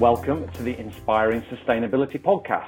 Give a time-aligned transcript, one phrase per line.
[0.00, 2.66] Welcome to the Inspiring Sustainability Podcast.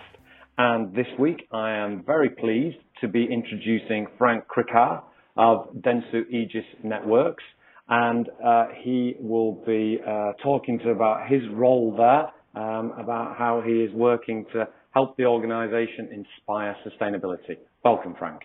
[0.59, 5.03] And this week I am very pleased to be introducing Frank Krikhaar
[5.37, 7.43] of Dentsu Aegis Networks.
[7.89, 13.61] And uh, he will be uh, talking to about his role there, um, about how
[13.61, 17.59] he is working to help the organization inspire sustainability.
[17.85, 18.43] Welcome, Frank.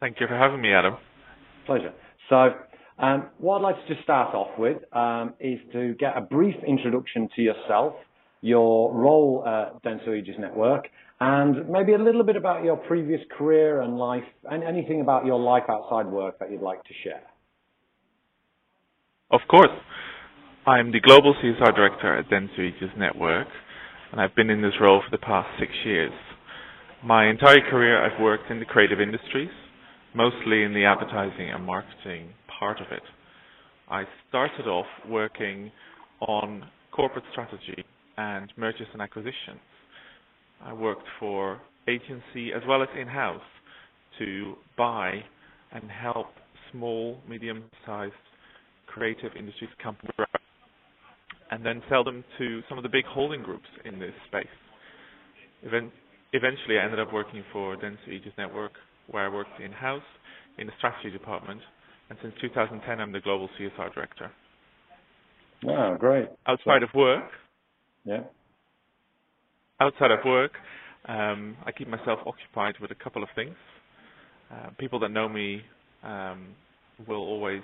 [0.00, 0.96] Thank you for having me, Adam.
[1.66, 1.92] Pleasure.
[2.28, 2.50] So
[2.98, 6.56] um, what I'd like to just start off with um, is to get a brief
[6.66, 7.94] introduction to yourself,
[8.40, 10.88] your role at Dentsu Aegis Network,
[11.20, 15.38] and maybe a little bit about your previous career and life, and anything about your
[15.38, 17.22] life outside work that you'd like to share.
[19.30, 19.70] Of course.
[20.66, 23.46] I'm the Global CSR Director at Dentsu Aegis Network,
[24.12, 26.12] and I've been in this role for the past six years.
[27.04, 29.50] My entire career I've worked in the creative industries,
[30.14, 33.02] mostly in the advertising and marketing part of it.
[33.90, 35.70] I started off working
[36.20, 37.84] on corporate strategy
[38.16, 39.60] and mergers and acquisitions.
[40.62, 43.40] I worked for agency as well as in-house
[44.18, 45.22] to buy
[45.72, 46.26] and help
[46.72, 48.12] small, medium-sized
[48.86, 50.12] creative industries companies
[51.50, 54.46] and then sell them to some of the big holding groups in this space.
[56.32, 58.72] eventually, I ended up working for Dentsu Aegis Network,
[59.10, 60.02] where I worked in-house
[60.58, 61.60] in the strategy department
[62.10, 64.30] and since 2010 I'm the global CSR director.
[65.62, 66.28] Wow, great.
[66.46, 67.30] Outside so, of work,
[68.04, 68.20] yeah.
[69.80, 70.52] Outside of work,
[71.06, 73.54] um, I keep myself occupied with a couple of things.
[74.50, 75.62] Uh, people that know me
[76.02, 76.48] um,
[77.06, 77.62] will always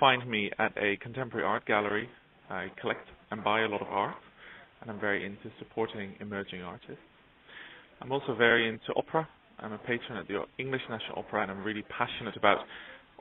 [0.00, 2.08] find me at a contemporary art gallery.
[2.50, 4.16] I collect and buy a lot of art,
[4.80, 6.98] and I'm very into supporting emerging artists.
[8.00, 9.28] I'm also very into opera.
[9.60, 12.58] I'm a patron at the English National Opera, and I'm really passionate about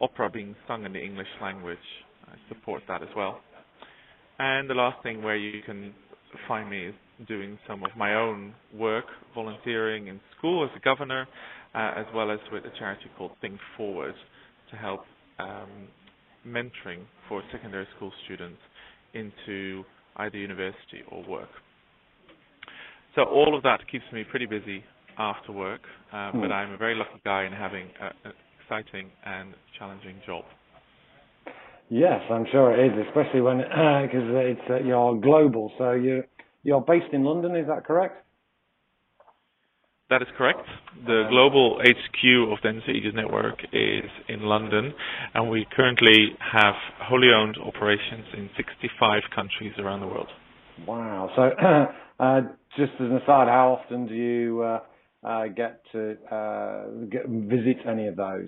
[0.02, 1.78] opera being sung in the English language.
[2.28, 3.42] I support that as well.
[4.40, 5.94] And the last thing where you can
[6.48, 6.96] find me is
[7.28, 11.28] doing some of my own work, volunteering in school as a governor,
[11.76, 14.16] uh, as well as with a charity called Think Forward
[14.72, 15.02] to help
[15.40, 15.88] um,
[16.48, 18.60] mentoring for secondary school students
[19.14, 19.84] into
[20.18, 21.50] either university or work.
[23.16, 24.84] So all of that keeps me pretty busy
[25.18, 25.82] after work,
[26.12, 26.42] uh, mm.
[26.42, 28.32] but I'm a very lucky guy in having a, a
[28.72, 30.44] exciting and challenging job.
[31.90, 35.72] Yes, I'm sure it is, especially when because uh, it's uh, you're global.
[35.78, 36.24] So you
[36.64, 38.26] you're based in London, is that correct?
[40.10, 40.60] That is correct.
[41.06, 44.94] The global HQ of the Aegis Network is in London,
[45.34, 50.28] and we currently have wholly owned operations in 65 countries around the world.
[50.86, 51.30] Wow.
[51.36, 51.44] So,
[52.20, 52.42] uh,
[52.78, 54.64] just as an aside, how often do you
[55.24, 58.48] uh, get to uh, get, visit any of those?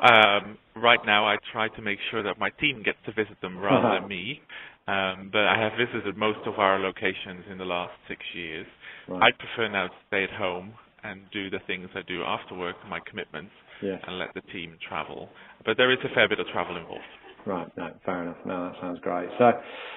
[0.00, 3.58] Um, right now, I try to make sure that my team gets to visit them
[3.58, 4.40] rather than me.
[4.88, 8.66] Um, but I have visited most of our locations in the last six years.
[9.08, 9.22] Right.
[9.22, 12.76] I prefer now to stay at home and do the things I do after work,
[12.88, 14.00] my commitments, yes.
[14.06, 15.28] and let the team travel.
[15.64, 17.02] But there is a fair bit of travel involved.
[17.46, 17.68] Right.
[17.76, 18.36] No, fair enough.
[18.44, 19.28] No, that sounds great.
[19.38, 19.52] So,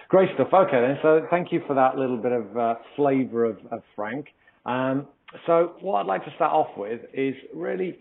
[0.08, 0.50] great stuff.
[0.54, 0.98] Okay, then.
[1.02, 4.28] So, thank you for that little bit of uh, flavour of, of, Frank.
[4.68, 5.08] Um,
[5.48, 7.98] so, what I'd like to start off with is really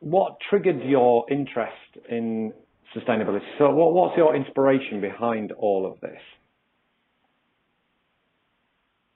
[0.00, 1.72] what triggered your interest
[2.10, 2.52] in
[2.94, 3.40] sustainability.
[3.58, 6.20] So, what, what's your inspiration behind all of this?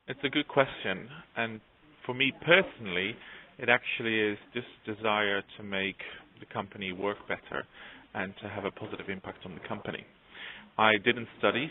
[0.08, 1.60] It's a good question, and
[2.06, 3.14] for me personally,
[3.58, 5.96] it actually is this desire to make
[6.40, 7.64] the company work better
[8.14, 10.04] and to have a positive impact on the company.
[10.78, 11.70] I didn't study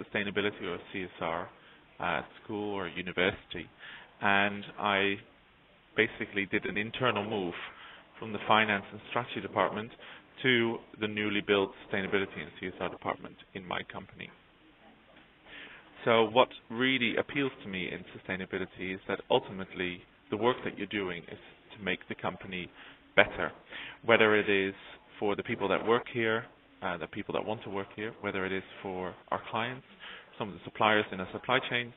[0.00, 1.46] sustainability or CSR
[2.00, 3.68] at school or university,
[4.20, 5.16] and I
[5.96, 7.54] basically did an internal move
[8.18, 9.90] from the finance and strategy department
[10.42, 14.30] to the newly built sustainability and CSR department in my company.
[16.04, 20.86] So what really appeals to me in sustainability is that ultimately the work that you're
[20.88, 21.38] doing is
[21.76, 22.68] to make the company
[23.14, 23.52] better,
[24.04, 24.74] whether it is
[25.22, 26.44] for the people that work here,
[26.82, 29.84] uh, the people that want to work here, whether it is for our clients,
[30.36, 31.92] some of the suppliers in our supply chains,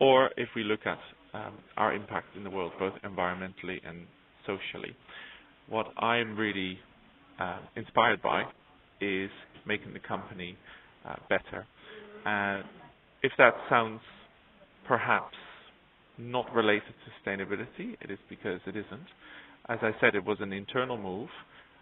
[0.00, 0.98] or if we look at
[1.32, 4.02] um, our impact in the world, both environmentally and
[4.46, 4.94] socially.
[5.70, 6.78] What I'm really
[7.40, 8.42] uh, inspired by
[9.00, 9.30] is
[9.66, 10.54] making the company
[11.08, 11.66] uh, better.
[12.26, 12.66] Uh,
[13.22, 14.00] if that sounds
[14.86, 15.36] perhaps
[16.18, 19.08] not related to sustainability, it is because it isn't.
[19.70, 21.30] As I said, it was an internal move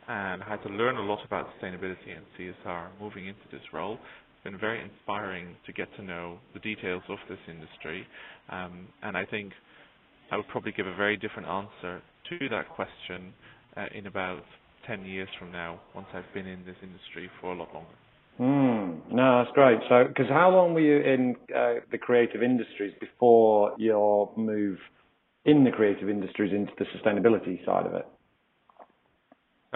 [0.08, 3.94] and had to learn a lot about sustainability and CSR moving into this role.
[3.94, 8.06] It's been very inspiring to get to know the details of this industry,
[8.50, 9.52] um, and I think
[10.30, 13.32] I would probably give a very different answer to that question
[13.76, 14.42] uh, in about
[14.86, 17.90] 10 years from now, once I've been in this industry for a lot longer.
[18.40, 19.78] Mm, no, that's great.
[19.88, 24.78] So, because how long were you in uh, the creative industries before your move
[25.44, 28.06] in the creative industries into the sustainability side of it?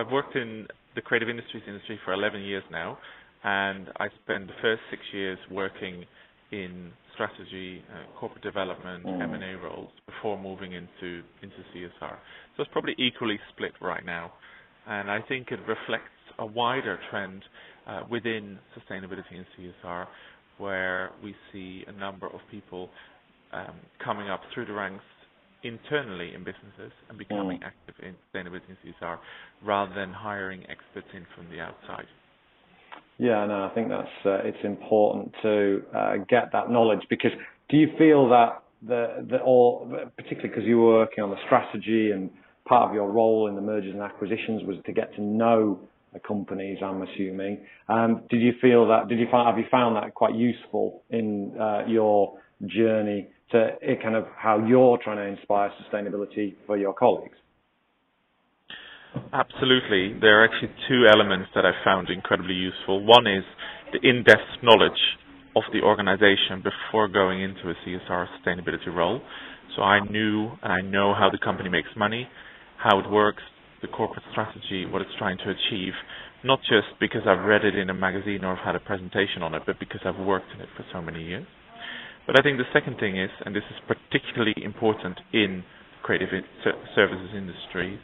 [0.00, 2.96] I've worked in the creative industries industry for 11 years now,
[3.44, 6.06] and I spent the first six years working
[6.52, 9.22] in strategy, uh, corporate development, mm.
[9.22, 12.16] M&A roles before moving into into CSR.
[12.56, 14.32] So it's probably equally split right now,
[14.88, 17.42] and I think it reflects a wider trend
[17.86, 19.44] uh, within sustainability and
[19.84, 20.06] CSR,
[20.56, 22.88] where we see a number of people
[23.52, 25.04] um, coming up through the ranks
[25.62, 27.66] internally in businesses and becoming mm.
[27.66, 29.18] active in sustainability and CSR
[29.64, 32.06] rather than hiring experts in from the outside.
[33.18, 37.32] Yeah, no, I think that's uh, it's important to uh, get that knowledge because
[37.68, 39.86] do you feel that the the or
[40.16, 42.30] particularly because you were working on the strategy and
[42.66, 45.80] part of your role in the mergers and acquisitions was to get to know
[46.12, 47.64] the companies, I'm assuming.
[47.88, 49.08] Um, did you feel that?
[49.08, 54.14] Did you find have you found that quite useful in uh, your journey to kind
[54.14, 57.36] of how you're trying to inspire sustainability for your colleagues?
[59.32, 60.18] Absolutely.
[60.20, 63.04] There are actually two elements that I found incredibly useful.
[63.04, 63.44] One is
[63.92, 65.00] the in-depth knowledge
[65.56, 69.20] of the organization before going into a CSR sustainability role.
[69.76, 72.28] So I knew and I know how the company makes money,
[72.78, 73.42] how it works,
[73.82, 75.92] the corporate strategy, what it's trying to achieve,
[76.44, 79.54] not just because I've read it in a magazine or I've had a presentation on
[79.54, 81.46] it, but because I've worked in it for so many years.
[82.26, 85.64] But I think the second thing is, and this is particularly important in
[86.02, 86.28] creative
[86.94, 87.98] services industry,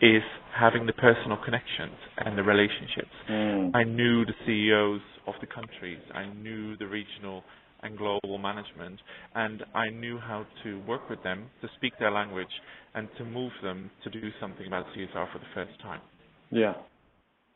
[0.00, 0.22] is
[0.54, 3.12] having the personal connections and the relationships.
[3.30, 3.70] Mm.
[3.74, 5.98] I knew the CEOs of the countries.
[6.14, 7.42] I knew the regional
[7.82, 8.98] and global management,
[9.34, 12.48] and I knew how to work with them to speak their language
[12.94, 16.00] and to move them to do something about CSR for the first time.
[16.50, 16.74] Yeah,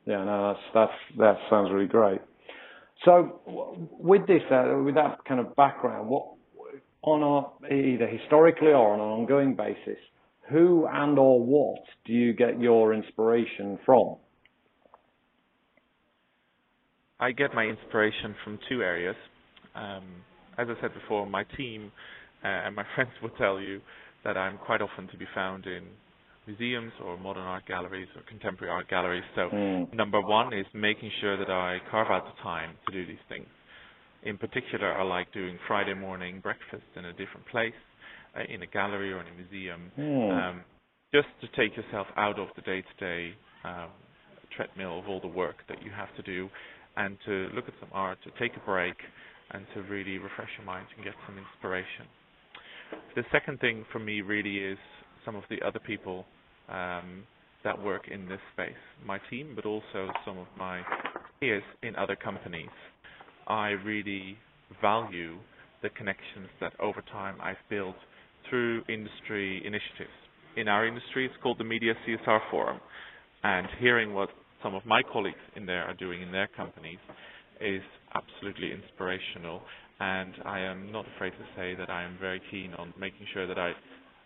[0.07, 2.21] yeah, no, that's that's that sounds really great.
[3.05, 3.41] So,
[3.99, 6.27] with this, uh, with that kind of background, what
[7.03, 9.99] on a, either historically or on an ongoing basis,
[10.51, 14.17] who and or what do you get your inspiration from?
[17.19, 19.17] I get my inspiration from two areas.
[19.75, 20.05] Um,
[20.59, 21.93] as I said before, my team
[22.45, 23.81] uh, and my friends will tell you
[24.25, 25.85] that I'm quite often to be found in
[26.47, 29.25] museums or modern art galleries or contemporary art galleries.
[29.35, 29.95] So mm.
[29.95, 33.47] number one is making sure that I carve out the time to do these things.
[34.23, 37.73] In particular, I like doing Friday morning breakfast in a different place,
[38.37, 40.51] uh, in a gallery or in a museum, mm.
[40.51, 40.61] um,
[41.15, 43.33] just to take yourself out of the day-to-day
[43.65, 43.89] um,
[44.55, 46.49] treadmill of all the work that you have to do,
[46.97, 48.97] and to look at some art, to take a break,
[49.53, 52.07] and to really refresh your mind and get some inspiration.
[53.17, 54.79] The second thing for me really is
[55.25, 56.25] some of the other people
[56.69, 57.25] um,
[57.65, 58.73] that work in this space,
[59.05, 60.83] my team, but also some of my
[61.41, 62.71] peers in other companies.
[63.47, 64.39] I really
[64.81, 65.37] value
[65.83, 67.97] the connections that over time I've built
[68.49, 70.15] through industry initiatives.
[70.57, 72.81] In our industry, it's called the Media CSR Forum,
[73.43, 74.29] and hearing what
[74.63, 76.99] some of my colleagues in there are doing in their companies
[77.61, 77.83] is
[78.15, 79.63] absolutely inspirational.
[80.01, 83.47] And I am not afraid to say that I am very keen on making sure
[83.47, 83.73] that I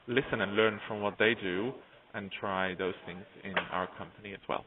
[0.06, 1.72] listen and learn from what they do
[2.14, 4.64] and try those things in our company as well.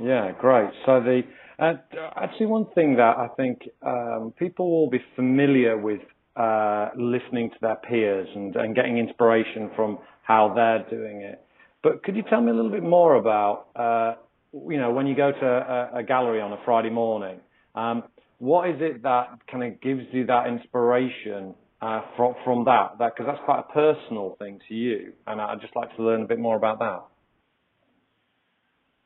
[0.00, 0.70] Yeah, great.
[0.86, 1.22] So the
[1.58, 1.74] uh,
[2.16, 6.00] actually one thing that I think um, people will be familiar with
[6.36, 11.44] uh, listening to their peers and, and getting inspiration from how they're doing it.
[11.82, 14.14] But could you tell me a little bit more about, uh,
[14.52, 17.40] you know, when you go to a, a gallery on a Friday morning,
[17.74, 18.04] um,
[18.38, 22.98] what is it that kind of gives you that inspiration uh, from from that?
[22.98, 26.22] That because that's quite a personal thing to you, and I'd just like to learn
[26.22, 27.04] a bit more about that.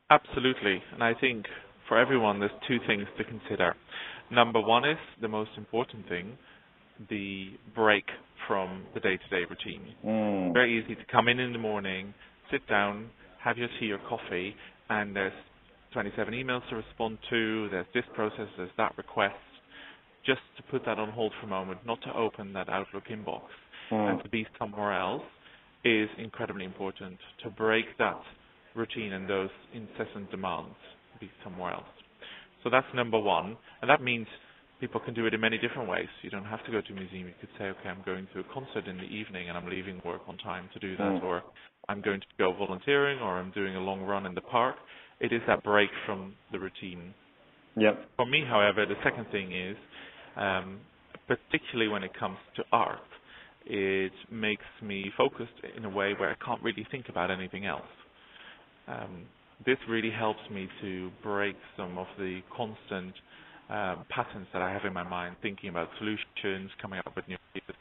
[0.09, 1.45] Absolutely, and I think
[1.87, 3.75] for everyone, there's two things to consider.
[4.31, 6.37] Number one is the most important thing,
[7.09, 8.05] the break
[8.47, 9.95] from the day-to-day routine.
[10.05, 10.53] Mm.
[10.53, 12.13] Very easy to come in in the morning,
[12.51, 13.09] sit down,
[13.43, 14.55] have your tea or coffee,
[14.89, 15.33] and there's
[15.93, 19.35] 27 emails to respond to, there's this process, there's that request,
[20.25, 23.41] just to put that on hold for a moment, not to open that Outlook inbox
[23.91, 24.11] mm.
[24.11, 25.23] and to be somewhere else
[25.83, 27.17] is incredibly important.
[27.43, 28.21] To break that
[28.75, 30.75] routine and those incessant demands,
[31.19, 31.83] be somewhere else.
[32.63, 34.27] So that's number one, and that means
[34.79, 36.07] people can do it in many different ways.
[36.21, 37.27] You don't have to go to a museum.
[37.27, 40.01] You could say, okay, I'm going to a concert in the evening and I'm leaving
[40.05, 41.23] work on time to do that, mm.
[41.23, 41.43] or
[41.89, 44.75] I'm going to go volunteering, or I'm doing a long run in the park.
[45.19, 47.13] It is that break from the routine.
[47.75, 48.05] Yep.
[48.17, 49.75] For me, however, the second thing is
[50.35, 50.79] um,
[51.27, 52.99] particularly when it comes to art,
[53.65, 57.81] it makes me focused in a way where I can't really think about anything else.
[58.87, 59.23] Um,
[59.65, 63.13] this really helps me to break some of the constant
[63.69, 67.37] uh, patterns that I have in my mind, thinking about solutions, coming up with new
[67.55, 67.77] ideas.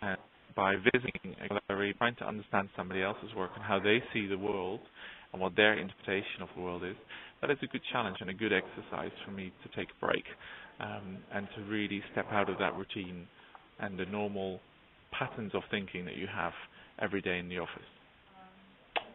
[0.00, 0.16] And
[0.54, 4.38] by visiting a gallery, trying to understand somebody else's work and how they see the
[4.38, 4.80] world
[5.32, 6.96] and what their interpretation of the world is,
[7.40, 10.24] that is a good challenge and a good exercise for me to take a break
[10.80, 13.26] um, and to really step out of that routine
[13.80, 14.60] and the normal
[15.12, 16.52] patterns of thinking that you have
[17.00, 17.82] every day in the office.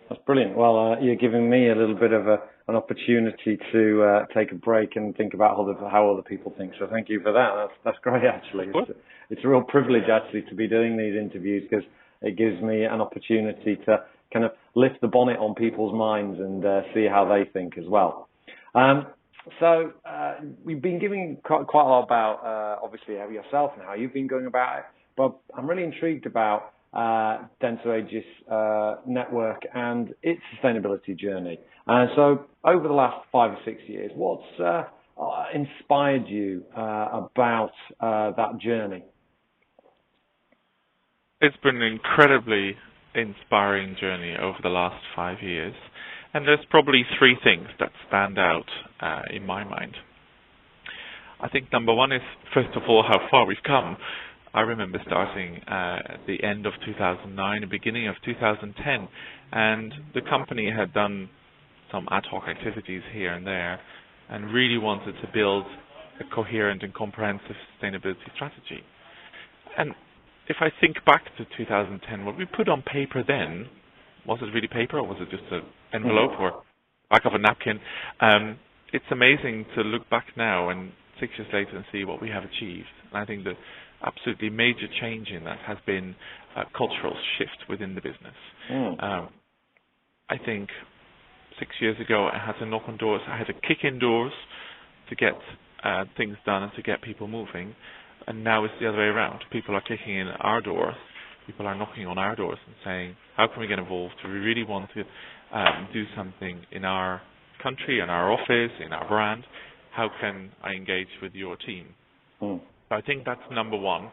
[0.10, 0.56] That's brilliant.
[0.56, 4.52] Well, uh, you're giving me a little bit of a, an opportunity to uh, take
[4.52, 6.74] a break and think about how other, how other people think.
[6.80, 7.50] So thank you for that.
[7.56, 8.68] That's, that's great, actually.
[8.74, 8.92] It's,
[9.32, 11.86] it's a real privilege, actually, to be doing these interviews because
[12.22, 16.64] it gives me an opportunity to kind of lift the bonnet on people's minds and
[16.66, 18.28] uh, see how they think as well.
[18.76, 19.08] Um,
[19.60, 23.94] so uh, we've been giving quite, quite a lot about, uh, obviously, yourself and how
[23.94, 24.86] you've been going about it.
[25.16, 31.60] But I'm really intrigued about uh, Dentsu Aegis uh, network and its sustainability journey.
[31.88, 34.84] Uh, so over the last five or six years, what's uh,
[35.22, 37.72] uh, inspired you uh, about
[38.02, 39.04] that journey?
[41.42, 42.76] It's been an incredibly
[43.14, 45.76] inspiring journey over the last five years.
[46.36, 48.66] And there's probably three things that stand out
[49.32, 49.96] in my mind.
[51.40, 52.22] I think number one is,
[52.54, 53.96] first of all, how far we've come.
[54.54, 59.08] I remember starting uh, at the end of 2009, the beginning of 2010,
[59.54, 61.30] and the company had done
[61.90, 63.80] some ad hoc activities here and there,
[64.30, 65.64] and really wanted to build
[66.20, 68.84] a coherent and comprehensive sustainability strategy.
[69.78, 69.92] And
[70.50, 73.68] if I think back to 2010, what we put on paper then,
[74.28, 75.62] was it really paper or was it just an
[75.96, 76.44] envelope mm-hmm.
[76.44, 76.64] or
[77.10, 77.80] back of a napkin?
[78.20, 78.60] Um,
[78.94, 82.44] it's amazing to look back now and six years later and see what we have
[82.44, 82.88] achieved.
[83.12, 83.54] And I think the
[84.06, 86.16] absolutely major change in that has been
[86.56, 88.36] a cultural shift within the business.
[88.72, 89.04] Mm.
[89.04, 89.30] Um,
[90.30, 90.70] I think
[91.60, 94.34] six years ago I had to knock on doors, I had to kick in doors
[95.10, 95.34] to get
[95.84, 97.76] uh, things done and to get people moving.
[98.28, 99.42] And now it's the other way around.
[99.52, 100.96] People are kicking in our doors.
[101.46, 104.16] People are knocking on our doors and saying, "How can we get involved?
[104.24, 105.04] Do we really want to
[105.54, 107.22] um, do something in our
[107.62, 109.44] country, in our office, in our brand?
[109.92, 111.88] How can I engage with your team?"
[112.42, 112.62] Mm.
[112.92, 114.12] I think that's number one.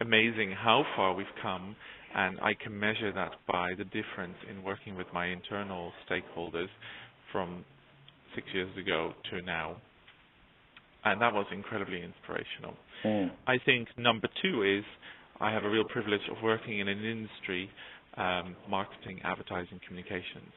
[0.00, 1.76] Amazing how far we've come,
[2.14, 6.68] and I can measure that by the difference in working with my internal stakeholders
[7.32, 7.64] from
[8.34, 9.76] six years ago to now.
[11.04, 12.74] And that was incredibly inspirational.
[13.04, 13.30] Mm.
[13.46, 14.84] I think number two is
[15.40, 17.68] I have a real privilege of working in an industry,
[18.16, 20.52] um, marketing, advertising, communications,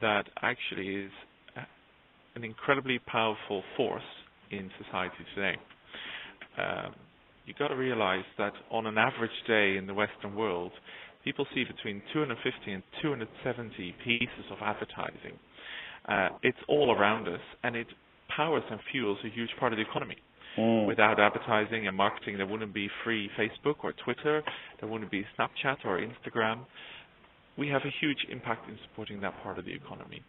[0.00, 1.10] that actually is
[2.34, 4.02] an incredibly powerful force
[4.50, 5.56] in society today
[6.58, 6.94] um,
[7.46, 10.72] you got to realize that on an average day in the Western world,
[11.24, 15.38] people see between 250 and 270 pieces of advertising.
[16.06, 17.86] Uh, it's all around us, and it
[18.34, 20.16] powers and fuels a huge part of the economy.
[20.58, 20.86] Mm.
[20.86, 24.42] Without advertising and marketing, there wouldn't be free Facebook or Twitter,
[24.80, 26.60] there wouldn't be Snapchat or Instagram.
[27.58, 30.22] We have a huge impact in supporting that part of the economy.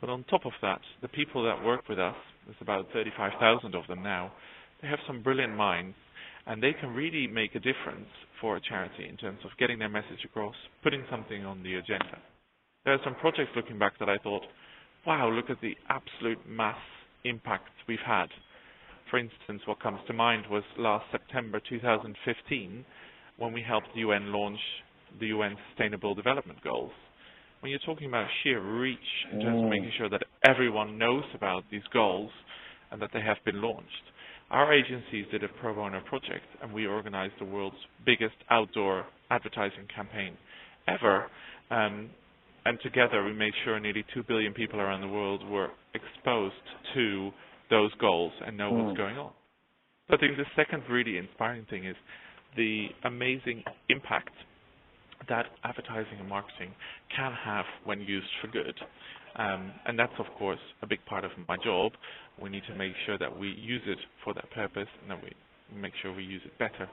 [0.00, 2.14] But on top of that, the people that work with us,
[2.46, 4.32] there's about 35,000 of them now,
[4.80, 5.96] they have some brilliant minds,
[6.46, 8.08] and they can really make a difference
[8.40, 12.18] for a charity in terms of getting their message across, putting something on the agenda.
[12.84, 14.42] There are some projects looking back that I thought,
[15.06, 16.78] wow, look at the absolute mass
[17.24, 18.26] impact we've had.
[19.10, 22.84] For instance, what comes to mind was last September 2015
[23.36, 24.58] when we helped the UN launch
[25.20, 26.92] the UN Sustainable Development Goals.
[27.60, 28.98] When you're talking about sheer reach
[29.32, 29.64] in terms mm.
[29.64, 32.30] of making sure that everyone knows about these goals
[32.90, 33.88] and that they have been launched,
[34.50, 39.86] our agencies did a pro bono project, and we organized the world's biggest outdoor advertising
[39.94, 40.36] campaign
[40.88, 41.26] ever.
[41.70, 42.10] Um,
[42.64, 46.54] and together, we made sure nearly 2 billion people around the world were exposed
[46.94, 47.30] to
[47.70, 48.84] those goals and know mm.
[48.84, 49.32] what's going on.
[50.08, 51.96] So I think the second really inspiring thing is
[52.56, 54.34] the amazing impact
[55.28, 56.72] that advertising and marketing
[57.14, 58.74] can have when used for good.
[59.36, 61.92] Um, and that's, of course, a big part of my job.
[62.40, 65.30] We need to make sure that we use it for that purpose and that we
[65.74, 66.88] make sure we use it better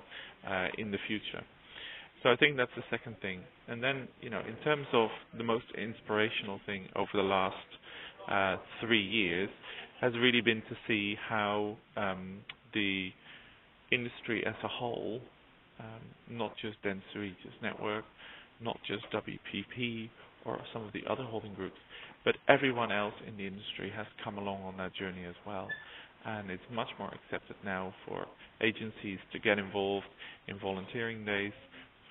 [0.47, 1.43] uh, in the future.
[2.23, 3.41] So I think that's the second thing.
[3.67, 7.55] And then, you know, in terms of the most inspirational thing over the last
[8.29, 9.49] uh, three years
[10.01, 12.39] has really been to see how um,
[12.73, 13.09] the
[13.91, 15.21] industry as a whole,
[16.29, 18.05] not just Dentsu Aegis Network,
[18.61, 20.09] not just WPP
[20.45, 21.77] or some of the other holding groups,
[22.25, 25.67] but everyone else in the industry has come along on that journey as well.
[26.25, 28.25] And it's much more accepted now for
[28.61, 30.07] agencies to get involved
[30.47, 31.53] in volunteering days,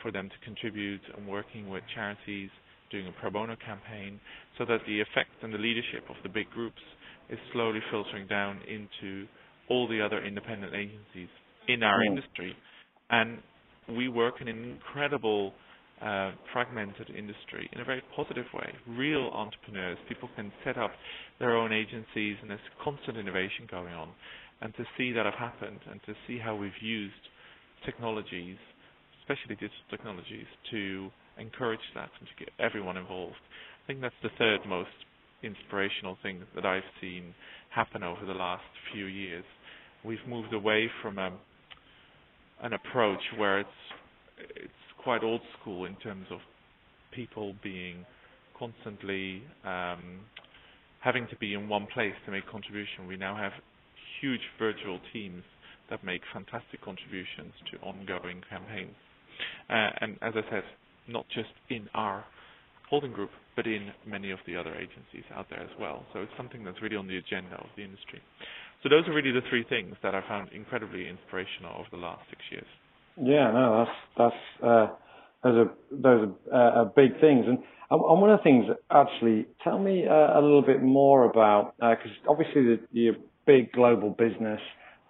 [0.03, 2.51] for them to contribute and working with charities
[2.91, 4.19] doing a pro bono campaign,
[4.57, 6.81] so that the effect and the leadership of the big groups
[7.29, 9.27] is slowly filtering down into
[9.69, 11.29] all the other independent agencies
[11.67, 12.07] in our Mm.
[12.07, 12.57] industry.
[13.11, 13.43] And
[13.97, 15.53] we work in an incredible
[16.03, 18.73] uh, fragmented industry in a very positive way.
[18.87, 20.93] Real entrepreneurs, people can set up
[21.39, 24.09] their own agencies, and there's constant innovation going on.
[24.61, 27.15] And to see that have happened, and to see how we've used
[27.85, 28.57] technologies,
[29.23, 33.37] especially digital technologies, to encourage that and to get everyone involved.
[33.85, 34.91] I think that's the third most
[35.43, 37.35] inspirational thing that I've seen
[37.71, 39.45] happen over the last few years.
[40.05, 41.31] We've moved away from a,
[42.63, 43.69] an approach where it's
[44.57, 44.73] it's
[45.03, 46.39] quite old school in terms of
[47.13, 48.05] people being
[48.59, 50.21] constantly um,
[51.01, 53.07] having to be in one place to make contribution.
[53.07, 53.53] We now have
[54.21, 55.43] huge virtual teams
[55.91, 58.95] that make fantastic contributions to ongoing campaigns.
[59.71, 60.65] Uh, and as I said,
[61.07, 62.25] not just in our
[62.91, 66.05] holding group, but in many of the other agencies out there as well.
[66.13, 68.21] So it's something that's really on the agenda of the industry.
[68.83, 72.23] So those are really the three things that I found incredibly inspirational over the last
[72.31, 72.67] six years.
[73.17, 74.87] Yeah, no, that's that's uh,
[75.43, 77.45] those are those are uh, big things.
[77.49, 77.59] And
[77.91, 82.13] and one of the things, actually, tell me uh, a little bit more about because
[82.29, 83.13] obviously the, a
[83.47, 84.61] big global business,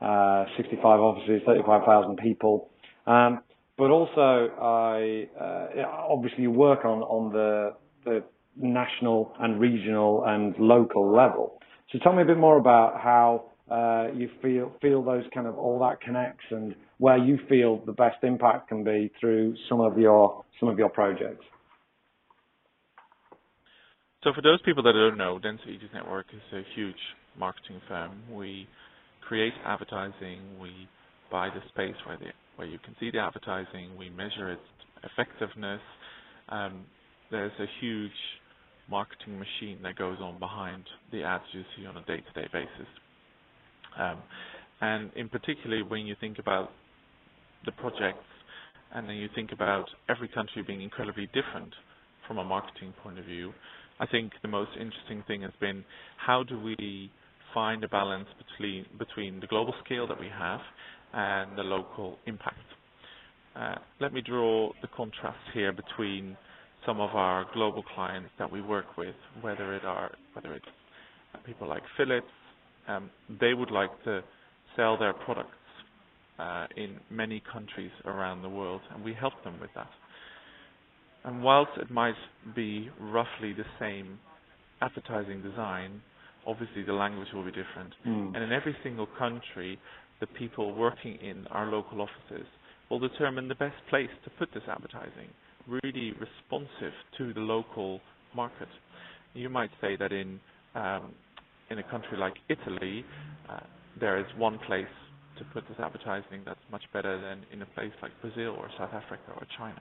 [0.00, 2.70] uh, 65 offices, 35,000 people.
[3.06, 3.40] Um,
[3.76, 8.24] but also, I uh, obviously you work on on the the
[8.56, 11.60] national and regional and local level.
[11.92, 15.58] So tell me a bit more about how uh, you feel feel those kind of
[15.58, 19.98] all that connects and where you feel the best impact can be through some of
[19.98, 21.44] your some of your projects.
[24.24, 26.96] So for those people that don't know, Dentsu Aegis Network is a huge
[27.38, 28.18] marketing firm.
[28.32, 28.66] We
[29.26, 30.88] create advertising, we
[31.30, 34.60] buy the space where the where you can see the advertising, we measure its
[35.04, 35.80] effectiveness.
[36.48, 36.86] Um,
[37.30, 38.10] there's a huge
[38.90, 42.88] marketing machine that goes on behind the ads you see on a day-to-day basis.
[43.98, 44.18] Um,
[44.80, 46.70] and in particular, when you think about
[47.64, 48.24] the projects,
[48.94, 51.74] and then you think about every country being incredibly different
[52.26, 53.52] from a marketing point of view,
[54.00, 55.84] I think the most interesting thing has been
[56.16, 57.10] how do we
[57.52, 60.60] find a balance between between the global scale that we have
[61.12, 62.58] and the local impact.
[63.56, 66.36] Uh, let me draw the contrast here between
[66.86, 70.66] some of our global clients that we work with, whether it are whether it's
[71.44, 72.26] people like Philips,
[72.88, 74.22] um, they would like to
[74.76, 75.50] sell their products
[76.38, 79.90] uh, in many countries around the world, and we help them with that.
[81.24, 82.14] And whilst it might
[82.54, 84.18] be roughly the same
[84.80, 86.00] advertising design,
[86.46, 87.92] obviously the language will be different.
[88.06, 88.34] Mm.
[88.34, 89.78] And in every single country,
[90.20, 92.46] the people working in our local offices
[92.88, 95.28] will determine the best place to put this advertising,
[95.66, 98.00] really responsive to the local
[98.34, 98.68] market.
[99.34, 100.40] You might say that in
[100.74, 101.12] um,
[101.70, 103.04] in a country like Italy,
[103.48, 103.60] uh,
[104.00, 104.86] there is one place
[105.38, 108.92] to put this advertising that's much better than in a place like Brazil or South
[108.92, 109.80] Africa or China.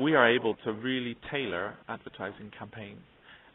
[0.00, 3.00] We are able to really tailor advertising campaigns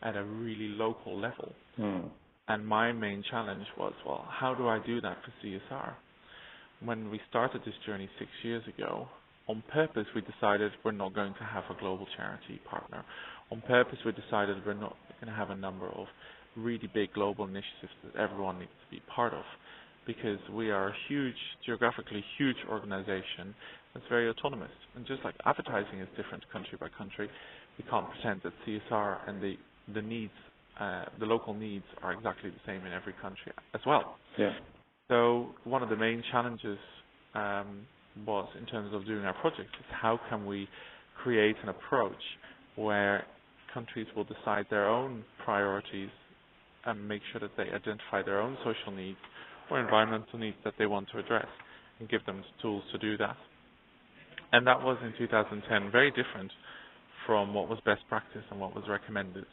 [0.03, 1.53] at a really local level.
[1.79, 2.09] Mm.
[2.47, 5.93] And my main challenge was, well, how do I do that for CSR?
[6.83, 9.07] When we started this journey six years ago,
[9.47, 13.03] on purpose we decided we're not going to have a global charity partner.
[13.51, 16.05] On purpose we decided we're not going to have a number of
[16.57, 19.43] really big global initiatives that everyone needs to be part of
[20.05, 23.53] because we are a huge, geographically huge organization
[23.93, 24.71] that's very autonomous.
[24.95, 27.29] And just like advertising is different country by country,
[27.77, 29.55] we can't pretend that CSR and the,
[29.93, 30.31] the needs,
[30.79, 34.15] uh, the local needs are exactly the same in every country as well.
[34.37, 34.53] Yeah.
[35.09, 36.79] So one of the main challenges
[37.35, 37.85] um,
[38.25, 40.67] was in terms of doing our project is how can we
[41.21, 42.13] create an approach
[42.75, 43.25] where
[43.73, 46.09] countries will decide their own priorities
[46.87, 49.19] and make sure that they identify their own social needs
[49.69, 51.47] or environmental needs that they want to address
[51.99, 53.35] and give them the tools to do that.
[54.53, 56.51] And that was in 2010 very different
[57.25, 59.45] from what was best practice and what was recommended.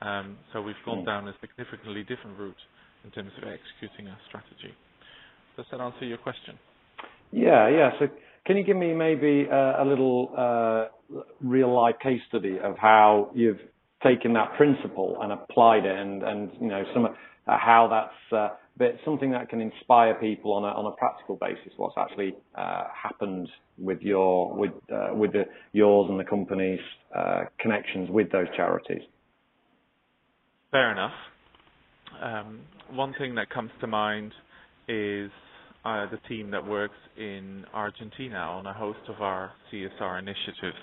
[0.00, 1.06] Um, so we've gone Mm.
[1.06, 2.62] down a significantly different route
[3.04, 4.72] in terms of executing our strategy.
[5.56, 6.58] Does that answer your question?
[7.32, 7.98] Yeah, yeah.
[7.98, 8.08] So
[8.44, 10.84] can you give me maybe uh, a little uh,
[11.40, 13.60] real life case study of how you've
[14.02, 17.10] taken that principle and applied it, and and you know some uh,
[17.46, 21.72] how that's uh, bit something that can inspire people on a on a practical basis.
[21.76, 26.80] What's actually uh, happened with your with uh, with the yours and the company's
[27.16, 29.02] uh, connections with those charities?
[30.70, 31.12] Fair enough.
[32.22, 34.32] Um, one thing that comes to mind
[34.88, 35.30] is
[36.10, 40.82] the team that works in Argentina on a host of our CSR initiatives.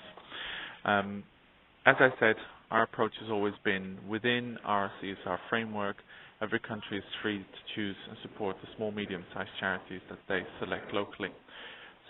[0.84, 1.22] Um,
[1.86, 2.36] as I said,
[2.70, 5.96] our approach has always been within our CSR framework.
[6.42, 10.92] Every country is free to choose and support the small, medium-sized charities that they select
[10.92, 11.30] locally.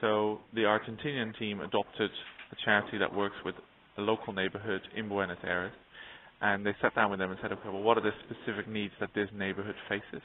[0.00, 2.10] So the Argentinian team adopted
[2.52, 3.54] a charity that works with
[3.98, 5.72] a local neighborhood in Buenos Aires,
[6.40, 8.92] and they sat down with them and said, okay, well, what are the specific needs
[9.00, 10.22] that this neighborhood faces?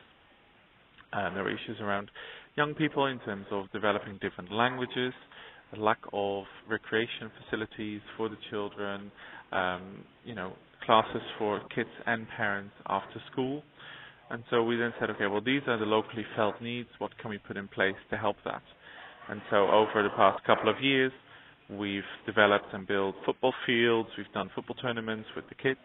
[1.14, 2.10] And there are issues around
[2.56, 5.14] young people in terms of developing different languages,
[5.78, 9.12] lack of recreation facilities for the children,
[9.52, 10.54] um, you know,
[10.86, 13.62] classes for kids and parents after school.
[14.32, 16.90] And so we then said, okay, well, these are the locally felt needs.
[17.00, 18.62] What can we put in place to help that?
[19.28, 21.12] And so over the past couple of years,
[21.70, 24.10] we've developed and built football fields.
[24.18, 25.80] We've done football tournaments with the kids.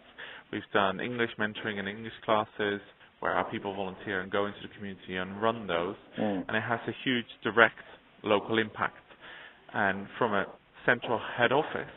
[0.53, 2.81] We've done English mentoring and English classes
[3.20, 5.97] where our people volunteer and go into the community and run those.
[6.18, 6.44] Mm.
[6.49, 7.81] And it has a huge direct
[8.23, 8.97] local impact.
[9.74, 10.46] And from a
[10.87, 11.90] central head office,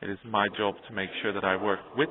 [0.00, 2.08] it is my job to make sure that I work with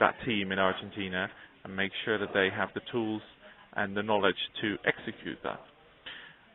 [0.00, 1.28] that team in Argentina
[1.64, 3.22] and make sure that they have the tools
[3.74, 5.60] and the knowledge to execute that.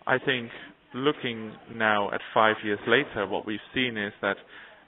[0.05, 0.49] I think
[0.93, 4.37] looking now at five years later, what we've seen is that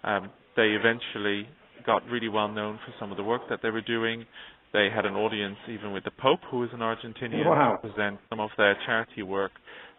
[0.04, 1.48] um, they eventually
[1.86, 4.26] got really well known for some of the work that they were doing.
[4.74, 7.80] They had an audience even with the Pope, who is an Argentinian, wow.
[7.82, 9.52] to present some of their charity work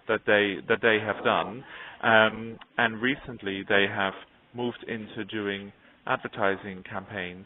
[0.06, 1.64] that they that they have done.
[2.02, 4.14] Um, and recently, they have
[4.54, 5.72] moved into doing
[6.06, 7.44] advertising campaigns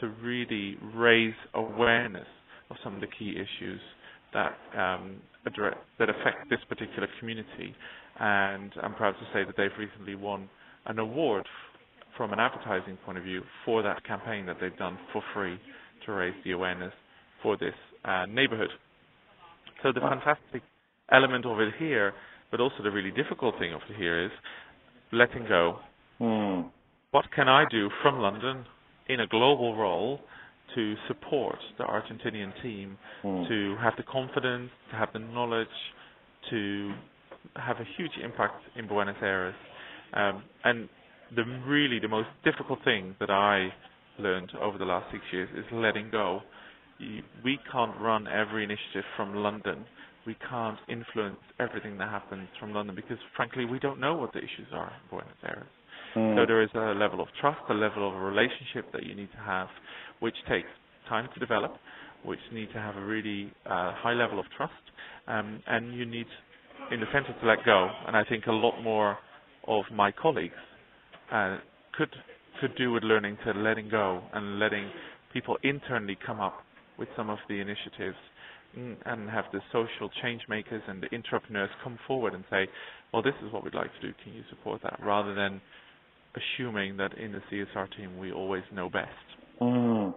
[0.00, 2.26] to really raise awareness
[2.70, 3.80] of some of the key issues
[4.32, 7.74] that um, address, that affect this particular community.
[8.18, 10.48] And I'm proud to say that they've recently won
[10.86, 11.80] an award f-
[12.16, 15.58] from an advertising point of view for that campaign that they've done for free
[16.06, 16.92] to raise the awareness
[17.42, 18.70] for this uh, neighborhood.
[19.82, 20.62] So the fantastic
[21.10, 22.12] element of it here,
[22.50, 24.30] but also the really difficult thing of here is
[25.12, 25.78] letting go.
[26.20, 26.70] Mm.
[27.10, 28.64] What can I do from London
[29.08, 30.20] in a global role
[30.74, 33.48] to support the Argentinian team mm.
[33.48, 35.68] to have the confidence, to have the knowledge,
[36.50, 36.92] to
[37.56, 39.54] have a huge impact in Buenos Aires.
[40.12, 40.88] Um, and
[41.34, 43.68] the really the most difficult thing that I
[44.18, 46.40] learned over the last six years is letting go.
[47.44, 49.86] We can't run every initiative from London.
[50.30, 54.38] We can't influence everything that happens from London because, frankly, we don't know what the
[54.38, 55.66] issues are in Buenos Aires.
[56.14, 56.36] Mm.
[56.36, 59.32] So there is a level of trust, a level of a relationship that you need
[59.32, 59.66] to have,
[60.20, 60.68] which takes
[61.08, 61.74] time to develop,
[62.24, 64.72] which need to have a really uh, high level of trust,
[65.26, 66.26] um, and you need,
[66.92, 67.88] in the center, to let go.
[68.06, 69.18] And I think a lot more
[69.66, 70.54] of my colleagues
[71.32, 71.56] uh,
[71.98, 72.14] could
[72.60, 74.90] could do with learning to letting go and letting
[75.32, 76.62] people internally come up
[77.00, 78.16] with some of the initiatives
[78.76, 82.68] and have the social change makers and the entrepreneurs come forward and say,
[83.12, 84.14] well, this is what we'd like to do.
[84.22, 84.98] Can you support that?
[85.02, 85.60] Rather than
[86.36, 89.08] assuming that in the CSR team we always know best.
[89.60, 90.14] Mm.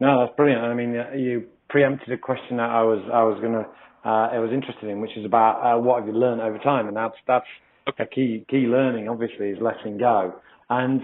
[0.00, 0.62] No, that's brilliant.
[0.62, 3.66] I mean, you preempted a question that I was I was gonna
[4.04, 6.88] uh, I was interested in, which is about uh, what have you learned over time,
[6.88, 7.46] and that's that's
[7.88, 8.04] okay.
[8.04, 9.08] a key key learning.
[9.08, 10.34] Obviously, is letting go,
[10.70, 11.02] and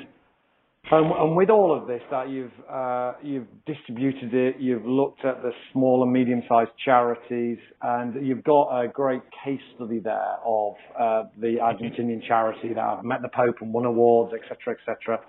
[0.90, 5.42] um, and with all of this, that you've uh, you've distributed it, you've looked at
[5.42, 11.24] the small and medium-sized charities, and you've got a great case study there of uh,
[11.40, 15.20] the Argentinian charity that have met the Pope and won awards, etc., etc.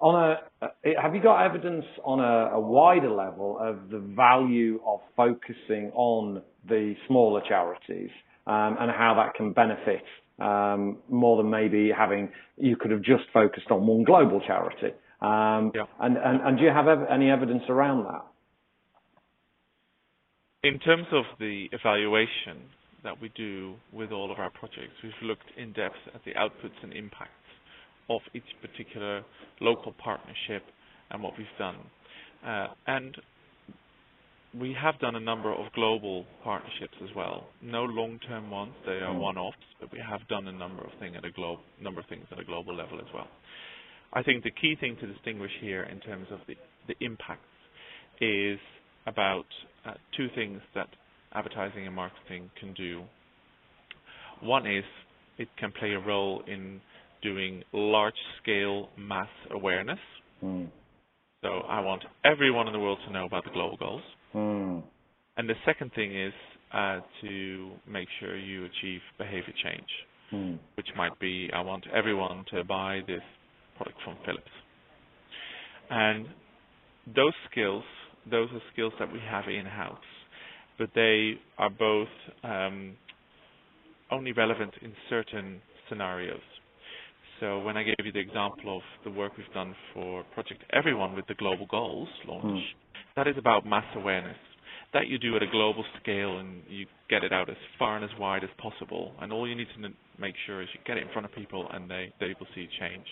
[0.00, 0.68] On a, uh,
[1.00, 6.42] have you got evidence on a, a wider level of the value of focusing on
[6.68, 8.10] the smaller charities
[8.46, 10.02] um, and how that can benefit
[10.38, 14.94] um, more than maybe having you could have just focused on one global charity.
[15.20, 15.84] Um, yeah.
[16.00, 18.24] and, and, and do you have ev- any evidence around that?
[20.64, 22.62] In terms of the evaluation
[23.04, 26.82] that we do with all of our projects, we've looked in depth at the outputs
[26.82, 27.30] and impacts
[28.08, 29.24] of each particular
[29.60, 30.62] local partnership
[31.10, 31.76] and what we've done.
[32.46, 33.16] Uh, and
[34.58, 37.46] we have done a number of global partnerships as well.
[37.62, 39.20] No long-term ones; they are mm.
[39.20, 42.38] one-offs, but we have done a number of things at a number of things at
[42.38, 43.28] a global level as well.
[44.12, 46.54] I think the key thing to distinguish here in terms of the,
[46.86, 47.42] the impacts
[48.20, 48.58] is
[49.06, 49.46] about
[49.86, 50.88] uh, two things that
[51.34, 53.02] advertising and marketing can do.
[54.42, 54.84] One is
[55.38, 56.80] it can play a role in
[57.22, 59.98] doing large-scale mass awareness.
[60.44, 60.68] Mm.
[61.42, 64.02] So I want everyone in the world to know about the global goals.
[64.34, 64.82] Mm.
[65.36, 66.32] And the second thing is
[66.72, 69.88] uh, to make sure you achieve behavior change,
[70.32, 70.58] mm.
[70.76, 73.22] which might be I want everyone to buy this
[73.76, 74.50] product from Philips.
[75.90, 76.26] And
[77.14, 77.84] those skills,
[78.30, 79.98] those are skills that we have in-house,
[80.78, 82.08] but they are both
[82.44, 82.94] um,
[84.10, 86.40] only relevant in certain scenarios.
[87.40, 91.16] So when I gave you the example of the work we've done for Project Everyone
[91.16, 92.62] with the Global Goals launch, mm.
[93.16, 94.36] That is about mass awareness.
[94.92, 98.04] That you do at a global scale and you get it out as far and
[98.04, 99.12] as wide as possible.
[99.20, 99.88] And all you need to
[100.20, 102.68] make sure is you get it in front of people and they, they will see
[102.78, 103.06] change.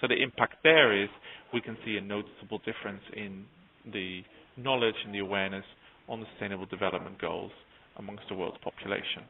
[0.00, 1.08] So the impact there is
[1.52, 3.44] we can see a noticeable difference in
[3.92, 4.22] the
[4.56, 5.64] knowledge and the awareness
[6.08, 7.52] on the Sustainable Development Goals
[7.96, 9.22] amongst the world's population.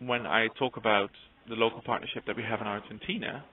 [0.00, 1.10] When I talk about
[1.48, 3.44] the local partnership that we have in Argentina,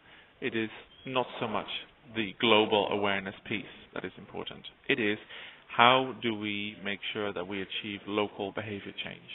[0.42, 0.70] it is
[1.06, 1.68] not so much
[2.16, 4.62] the global awareness piece that is important.
[4.90, 5.18] It is
[5.76, 9.32] how do we make sure that we achieve local behavior change?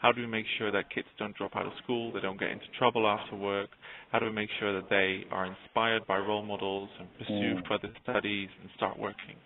[0.00, 2.50] How do we make sure that kids don't drop out of school, they don't get
[2.50, 3.70] into trouble after work?
[4.10, 7.68] How do we make sure that they are inspired by role models and pursue mm.
[7.68, 9.36] further studies and start working?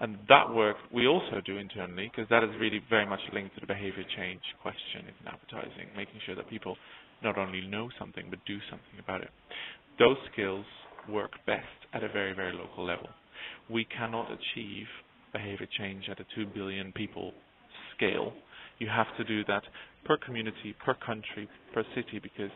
[0.00, 3.60] And that work we also do internally because that is really very much linked to
[3.60, 6.76] the behavior change question in advertising, making sure that people
[7.22, 9.30] not only know something but do something about it.
[9.98, 10.66] Those skills
[11.08, 13.08] work best at a very, very local level.
[13.70, 14.86] We cannot achieve
[15.32, 17.32] behavior change at a 2 billion people
[17.96, 18.32] scale
[18.78, 19.62] you have to do that
[20.04, 22.50] per community, per country, per city, because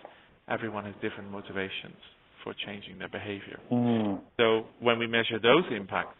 [0.48, 1.96] everyone has different motivations
[2.44, 3.58] for changing their behavior.
[3.70, 4.20] Mm.
[4.38, 6.18] So when we measure those impacts,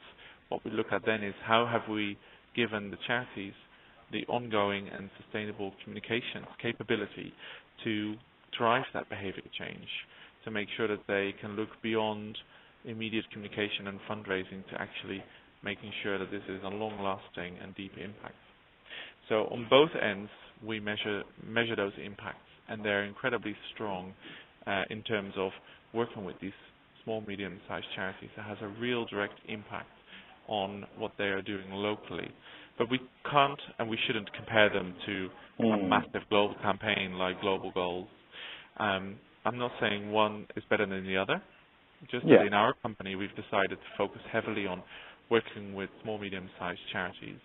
[0.49, 2.19] what we look at then is how have we
[2.57, 3.55] given the charities
[4.13, 7.33] the ongoing and sustainable communications capability
[7.85, 8.15] to
[8.59, 9.87] drive that behavior change,
[10.45, 12.37] to make sure that they can look beyond
[12.85, 15.23] immediate communication and fundraising to actually
[15.63, 18.35] making sure that this is a long-lasting and deep impact.
[19.29, 20.31] So on both ends,
[20.67, 24.13] we measure measure those impacts, and they're incredibly strong
[24.67, 25.51] uh, in terms of
[25.95, 26.53] working with these
[27.05, 29.89] small, medium-sized charities that has a real direct impact
[30.49, 32.29] on what they are doing locally.
[32.79, 32.99] But we
[33.31, 35.29] can't and we shouldn't compare them to
[35.61, 35.85] mm.
[35.85, 38.09] a massive global campaign like Global Goals.
[38.79, 41.43] Um, I'm not saying one is better than the other.
[42.11, 42.39] Just yeah.
[42.39, 44.83] that in our company, we've decided to focus heavily on
[45.31, 47.39] working with small, medium-sized charities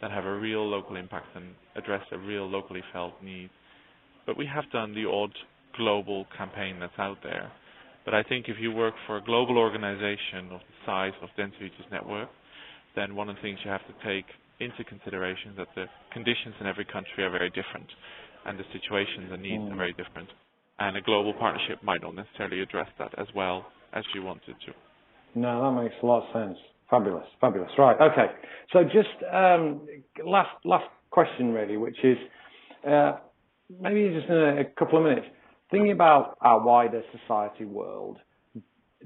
[0.00, 3.50] that have a real local impact and address a real locally felt need.
[4.26, 5.32] But we have done the odd
[5.76, 7.50] global campaign that's out there.
[8.04, 11.86] But I think if you work for a global organization of the size of Aegis
[11.92, 12.28] Network,
[12.96, 14.24] then one of the things you have to take
[14.58, 17.86] into consideration is that the conditions in every country are very different
[18.46, 19.72] and the situations and needs mm.
[19.72, 20.28] are very different.
[20.80, 24.72] And a global partnership might not necessarily address that as well as you wanted to.
[25.34, 26.58] No, that makes a lot of sense.
[26.88, 27.70] Fabulous, fabulous.
[27.78, 28.32] Right, okay.
[28.72, 29.86] So just um,
[30.24, 32.16] last last question really, which is
[32.88, 33.18] uh,
[33.80, 35.26] maybe just in a, a, couple of minutes,
[35.70, 38.18] thinking about our wider society world.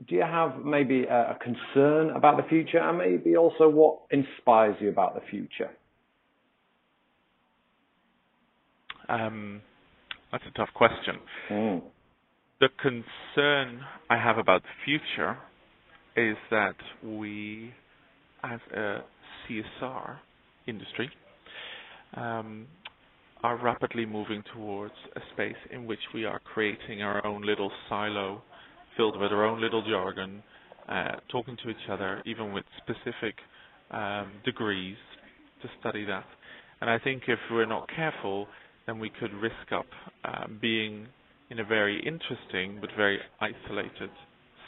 [0.08, 4.76] Do you have maybe a, a concern about the future, and maybe also what inspires
[4.80, 5.70] you about the future?
[9.08, 9.60] Um,
[10.34, 11.14] that's a tough question.
[11.48, 11.82] Mm.
[12.58, 15.38] The concern I have about the future
[16.16, 17.72] is that we,
[18.42, 18.98] as a
[19.48, 20.16] CSR
[20.66, 21.08] industry,
[22.16, 22.66] um,
[23.44, 28.42] are rapidly moving towards a space in which we are creating our own little silo
[28.96, 30.42] filled with our own little jargon,
[30.88, 33.36] uh, talking to each other, even with specific
[33.92, 34.96] um, degrees
[35.62, 36.24] to study that.
[36.80, 38.48] And I think if we're not careful,
[38.86, 39.86] then we could risk up
[40.24, 41.06] uh, being
[41.50, 44.10] in a very interesting but very isolated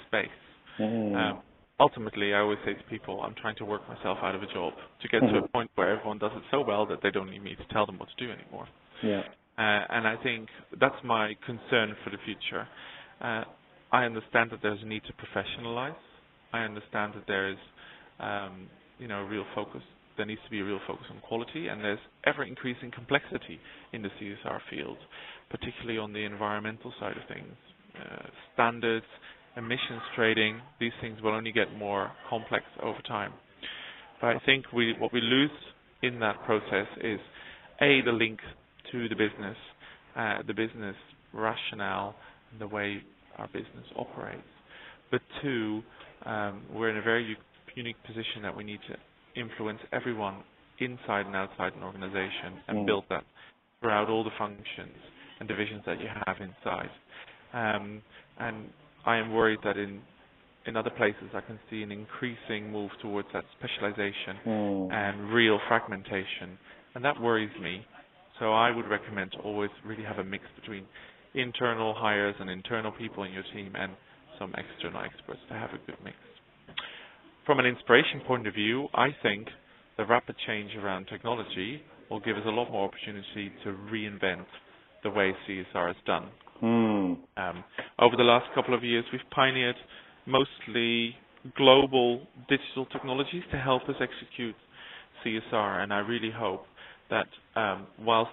[0.06, 0.28] space.
[0.80, 1.14] Mm.
[1.16, 1.42] Um,
[1.80, 4.72] ultimately, I always say to people, I'm trying to work myself out of a job
[5.02, 5.32] to get mm-hmm.
[5.32, 5.52] to a mm-hmm.
[5.52, 7.98] point where everyone does it so well that they don't need me to tell them
[7.98, 8.68] what to do anymore.
[9.02, 9.22] Yeah.
[9.58, 10.48] Uh, and I think
[10.78, 12.68] that's my concern for the future.
[13.20, 13.44] Uh,
[13.92, 15.96] I understand that there's a need to professionalize.
[16.52, 17.58] I understand that there is,
[18.20, 19.82] um, you know, a real focus.
[20.16, 23.60] There needs to be a real focus on quality, and there's ever increasing complexity
[23.92, 24.96] in the CSR field,
[25.50, 27.52] particularly on the environmental side of things.
[27.98, 29.06] Uh, standards,
[29.56, 33.32] emissions trading, these things will only get more complex over time.
[34.20, 35.50] But I think we, what we lose
[36.02, 37.20] in that process is
[37.80, 38.38] a the link
[38.92, 39.56] to the business,
[40.16, 40.96] uh, the business
[41.32, 42.14] rationale,
[42.52, 43.02] and the way
[43.38, 44.42] our business operates.
[45.10, 45.82] But two,
[46.24, 47.36] um, we're in a very
[47.74, 48.96] unique position that we need to
[49.36, 50.42] influence everyone
[50.78, 52.86] inside and outside an organization and mm.
[52.86, 53.24] build that
[53.80, 54.96] throughout all the functions
[55.38, 56.90] and divisions that you have inside.
[57.52, 58.02] Um,
[58.38, 58.68] and
[59.04, 60.00] I am worried that in
[60.66, 64.92] in other places I can see an increasing move towards that specialization mm.
[64.92, 66.58] and real fragmentation,
[66.94, 67.86] and that worries me.
[68.40, 70.84] So I would recommend to always really have a mix between
[71.34, 73.92] internal hires and internal people in your team and
[74.38, 76.16] some external experts to have a good mix.
[77.46, 79.46] From an inspiration point of view, I think
[79.96, 81.80] the rapid change around technology
[82.10, 84.46] will give us a lot more opportunity to reinvent
[85.02, 86.28] the way CSR is done
[86.62, 87.18] Mm.
[87.36, 87.64] Um,
[87.98, 89.76] over the last couple of years, we've pioneered
[90.26, 91.14] mostly
[91.56, 94.54] global digital technologies to help us execute
[95.24, 96.64] CSR, and I really hope
[97.10, 97.26] that
[97.60, 98.32] um, whilst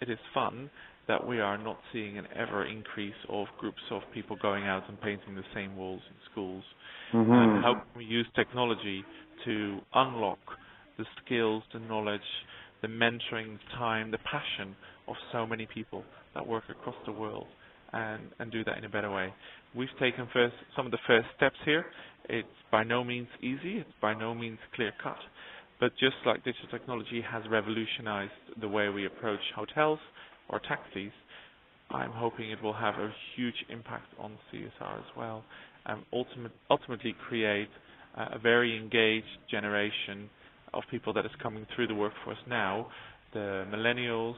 [0.00, 0.70] it is fun,
[1.06, 5.00] that we are not seeing an ever increase of groups of people going out and
[5.00, 6.64] painting the same walls in schools.
[7.12, 7.32] Mm-hmm.
[7.32, 9.04] And how can we use technology
[9.44, 10.38] to unlock
[10.96, 12.20] the skills, the knowledge,
[12.82, 14.74] the mentoring, the time, the passion
[15.08, 17.46] of so many people that work across the world
[17.92, 19.32] and, and do that in a better way.
[19.74, 21.86] We've taken first some of the first steps here.
[22.28, 25.18] It's by no means easy, it's by no means clear cut,
[25.78, 29.98] but just like digital technology has revolutionized the way we approach hotels
[30.48, 31.12] or taxis,
[31.90, 35.44] I'm hoping it will have a huge impact on CSR as well,
[35.86, 37.68] and ultimate, ultimately create
[38.16, 40.30] a very engaged generation
[40.72, 42.88] of people that is coming through the workforce now,
[43.32, 44.34] the millennials,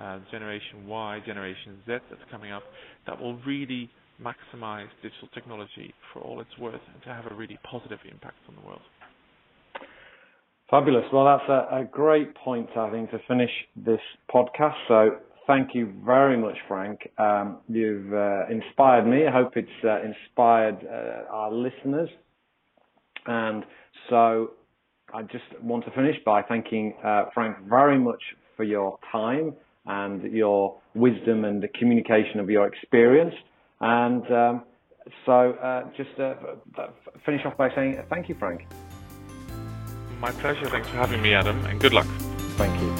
[0.00, 2.62] uh, Generation Y, Generation Z that's coming up,
[3.06, 3.90] that will really
[4.20, 8.54] maximize digital technology for all it's worth and to have a really positive impact on
[8.54, 8.80] the world.
[10.70, 11.04] Fabulous.
[11.12, 14.00] Well, that's a, a great point, I think, to finish this
[14.34, 14.74] podcast.
[14.88, 15.10] So
[15.46, 17.08] thank you very much, Frank.
[17.18, 19.26] Um, you've uh, inspired me.
[19.26, 22.08] I hope it's uh, inspired uh, our listeners.
[23.26, 23.64] And
[24.08, 24.52] so
[25.12, 28.22] I just want to finish by thanking uh, Frank very much
[28.56, 29.54] for your time
[29.86, 33.34] and your wisdom and the communication of your experience.
[33.80, 34.64] And um,
[35.24, 36.34] so uh, just uh,
[37.24, 38.66] finish off by saying thank you, Frank.
[40.20, 40.66] My pleasure.
[40.66, 42.06] Thanks for having me, Adam, and good luck.
[42.56, 42.95] Thank you.